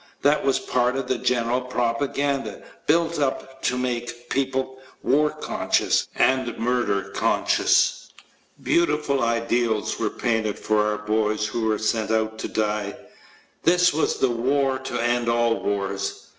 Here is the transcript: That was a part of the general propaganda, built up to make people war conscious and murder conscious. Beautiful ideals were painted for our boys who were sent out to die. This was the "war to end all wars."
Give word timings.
That 0.23 0.43
was 0.43 0.57
a 0.57 0.61
part 0.63 0.95
of 0.95 1.07
the 1.07 1.19
general 1.19 1.61
propaganda, 1.61 2.63
built 2.87 3.19
up 3.19 3.61
to 3.61 3.77
make 3.77 4.31
people 4.31 4.79
war 5.03 5.29
conscious 5.29 6.07
and 6.15 6.57
murder 6.57 7.11
conscious. 7.13 8.09
Beautiful 8.63 9.21
ideals 9.21 9.99
were 9.99 10.09
painted 10.09 10.57
for 10.57 10.79
our 10.87 10.97
boys 10.97 11.45
who 11.45 11.65
were 11.67 11.77
sent 11.77 12.09
out 12.09 12.39
to 12.39 12.47
die. 12.47 12.97
This 13.61 13.93
was 13.93 14.17
the 14.17 14.31
"war 14.31 14.79
to 14.79 14.97
end 14.99 15.29
all 15.29 15.61
wars." 15.61 16.25